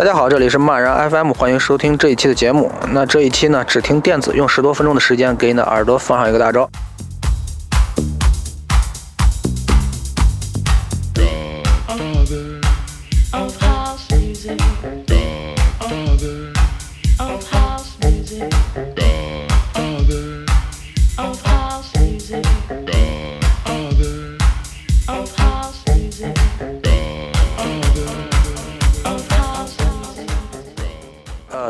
[0.00, 2.72] 大家好，这里是漫然 FM，欢迎收听这一期的节目。
[2.88, 6.70] 那这一期呢，只听电子，用十多分钟的时间给你的耳朵放上一个大招。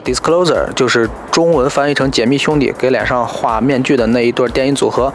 [0.00, 5.12] Disclosure 就是中文翻译成解密兄弟，给脸上画面具的那一对电音组合。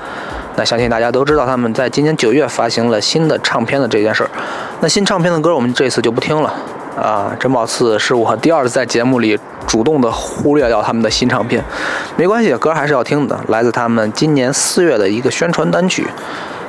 [0.55, 4.29] 那相信大家都知道他们在今年九月发行了新的唱片的这件事儿。
[4.79, 6.53] 那新唱片的歌我们这次就不听了
[6.97, 11.61] 啊，这貌似是我第二次在节目里主动的忽略掉他们的新唱片。
[12.15, 16.07] 没关系，歌还是要听的，来自他们今年四月的一个宣传单曲。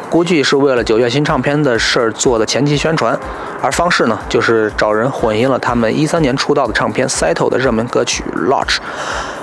[0.08, 3.18] 估计是为了九月新唱片的事儿做的前期宣传，
[3.60, 8.76] 而方式呢，就是找人混音了他们一三年出道的唱片《Settle》的热门歌曲《Lodge》。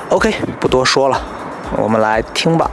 [0.09, 1.21] OK，不多说了，
[1.77, 2.69] 我们来听吧。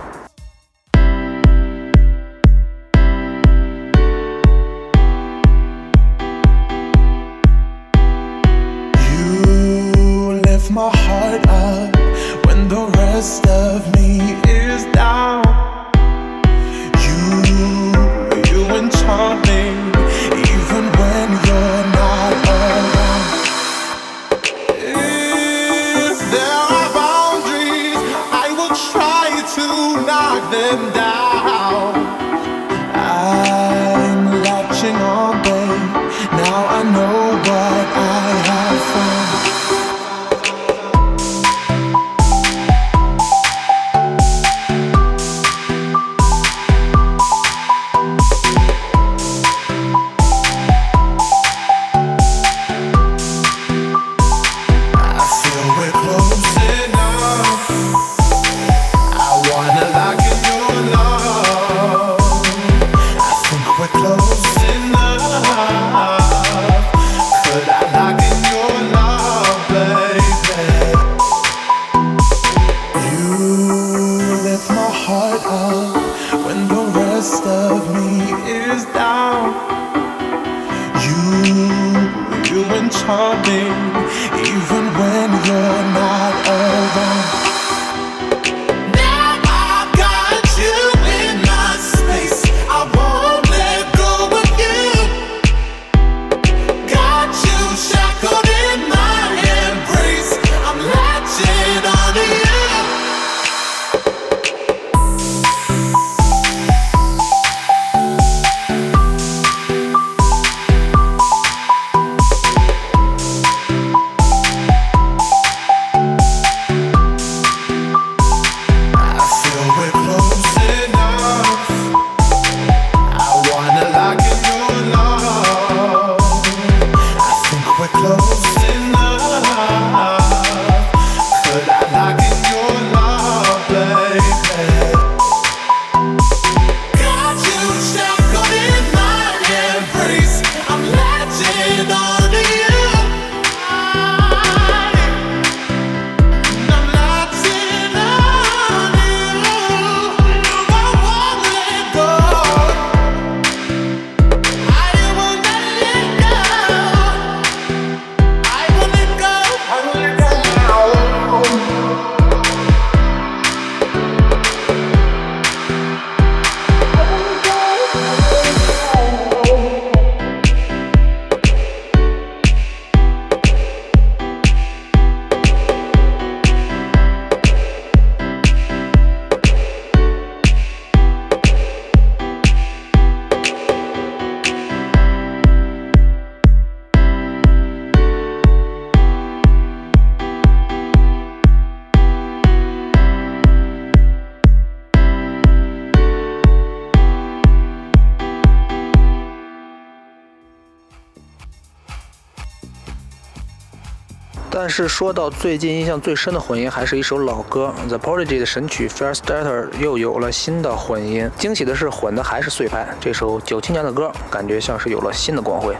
[204.62, 211.30] 但是说到最近印象最深的混音，还是一首老歌，The Prodigy 的神曲《Fire Starter》又有了新的混音。
[211.38, 212.86] 惊喜的是，混的还是碎拍。
[213.00, 215.74] 这首九七年的歌，感觉像是有了新的光辉。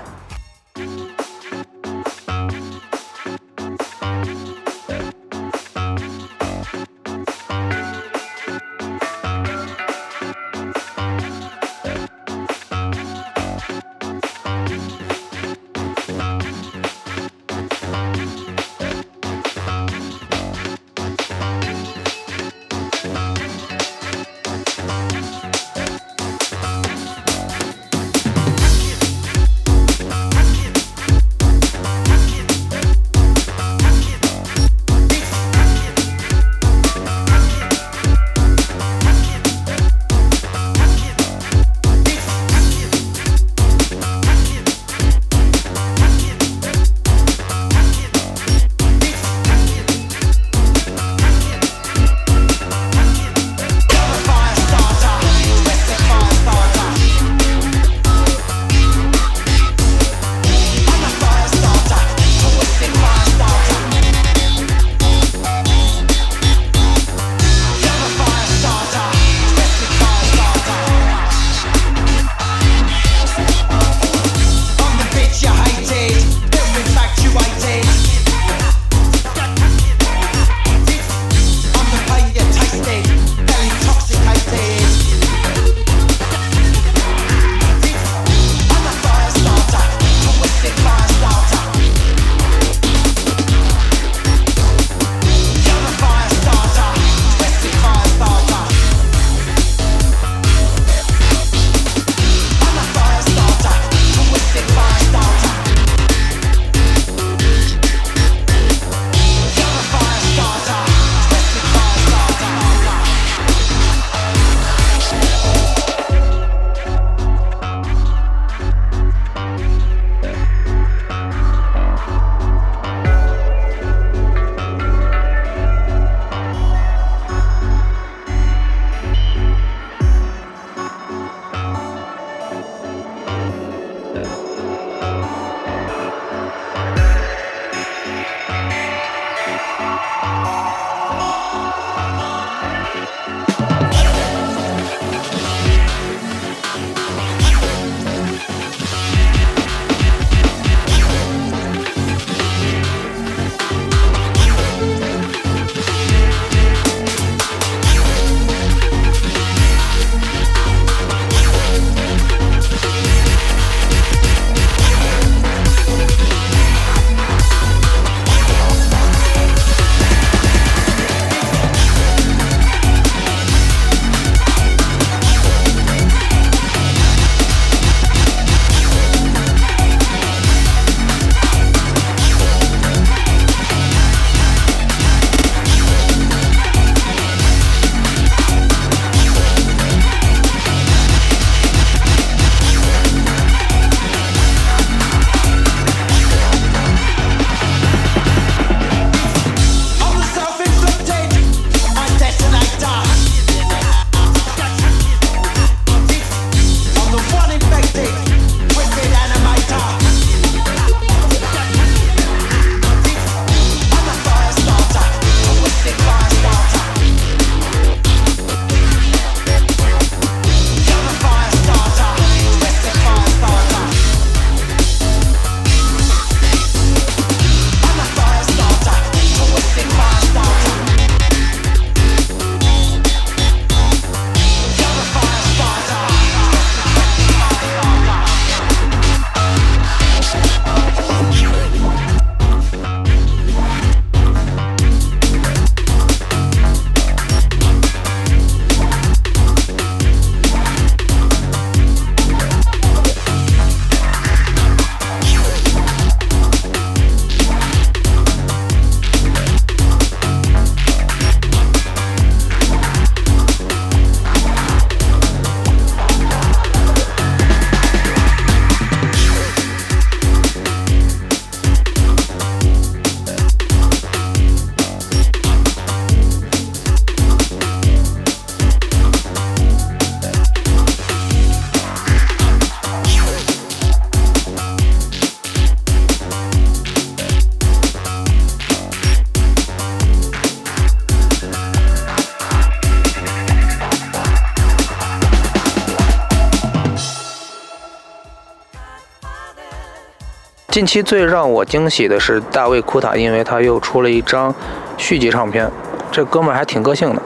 [300.71, 304.55] 近期最让我惊喜的是大卫库塔，因为他又出了一张
[304.97, 305.69] 续集唱片。
[306.12, 307.21] 这哥们儿还挺个性的，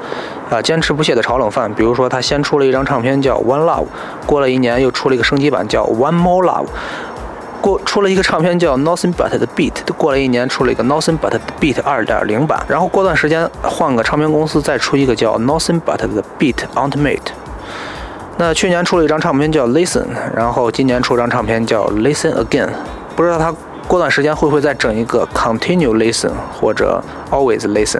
[0.50, 1.72] 啊，坚持不懈的炒冷饭。
[1.74, 3.84] 比如说，他先出了一张唱片叫《One Love》，
[4.24, 6.64] 过了一年又出了一个升级版叫《One More Love》，
[7.60, 17.18] 过出了一个唱片叫《Nothing But the Beat》，过了一年出了一个《Nothing But the Beat》二点零版，然后过段时间换个唱片公司再出一个叫《Nothing But the Beat Ultimate》。
[18.38, 20.02] 那去年出了一张唱片叫《Listen》，
[20.34, 22.66] 然后今年出张唱片叫《Listen Again》，
[23.16, 23.54] 不知道他
[23.86, 26.28] 过段时间会不会再整一个《Continue Listen》
[26.60, 27.02] 或者
[27.34, 27.98] 《Always Listen》。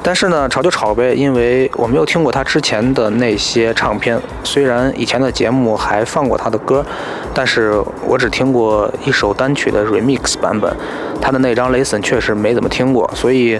[0.00, 4.18] 但是呢，炒就炒呗，因为我没有听过他之前的那些唱片。
[4.44, 6.86] 虽然以前的节目还放过他的歌，
[7.34, 7.74] 但是
[8.06, 10.72] 我只听过一首单曲的 remix 版本。
[11.20, 13.58] 他的那张《Listen》确实没怎么听过，所以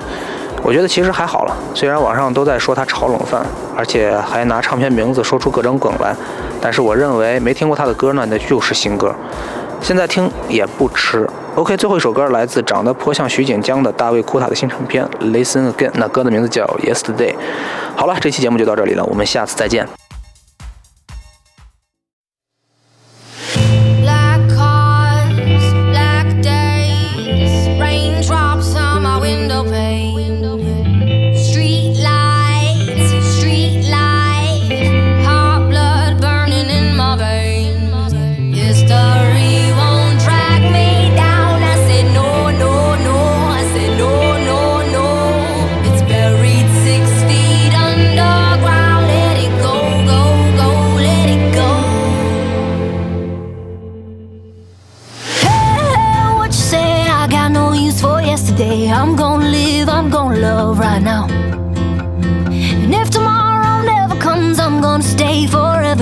[0.63, 1.57] 我觉得其实还好了。
[1.75, 3.45] 虽然网上都在说他炒冷饭，
[3.77, 6.15] 而且还拿唱片名字说出各种梗来，
[6.61, 9.13] 但是我认为没听过他的歌呢，那就是新歌。
[9.81, 11.29] 现在听也不迟。
[11.55, 17.33] OK，最后一首歌来自长得颇像徐锦江的大卫库塔的新唱片《Listen Again》，那歌的名字叫《Yesterday》。
[17.97, 19.89] 好了，这期节目就到这里了，我们下次再见。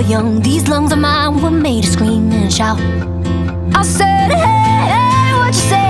[0.07, 0.41] Young.
[0.41, 2.79] These lungs of mine were made to scream and shout.
[3.75, 5.86] I said, hey, hey, what you say?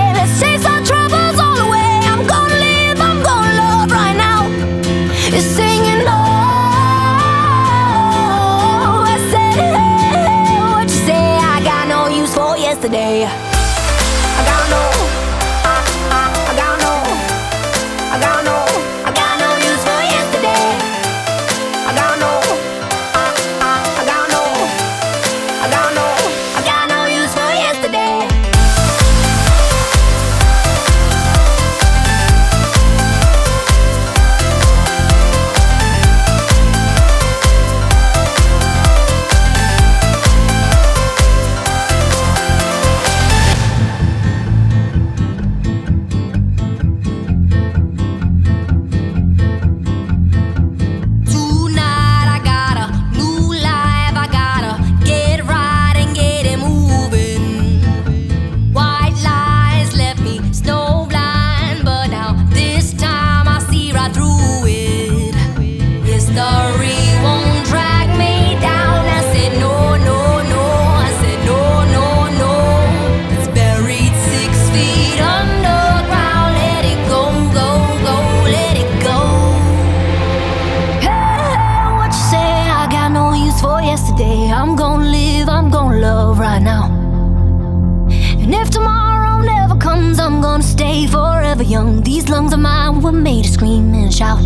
[91.78, 92.02] Young.
[92.02, 94.42] These lungs of mine were made to scream and shout.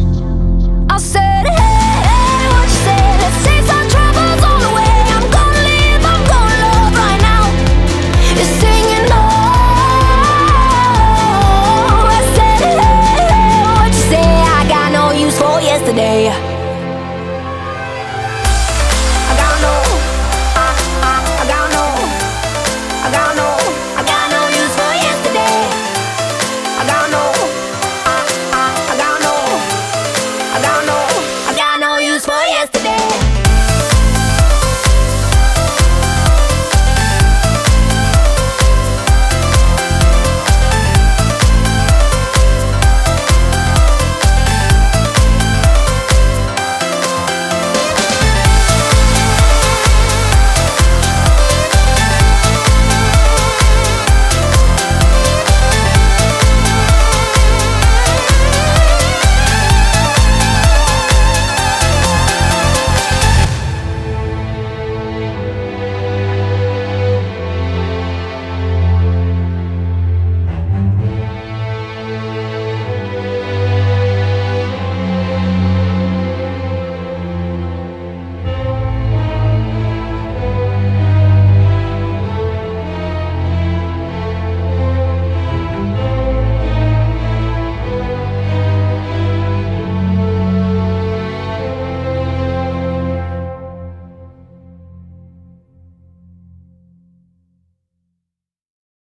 [0.90, 1.31] I said.